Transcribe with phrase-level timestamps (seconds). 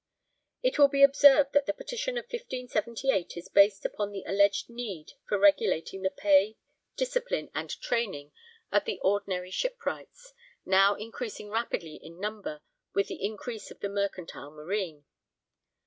[0.63, 5.11] It will be observed that the petition of 1578 is based upon the alleged need
[5.29, 6.57] for regulating the pay,
[6.97, 8.31] discipline, and training
[8.71, 10.33] of the ordinary shipwrights,
[10.65, 12.61] now increasing rapidly in number
[12.95, 15.05] with the increase of the mercantile marine.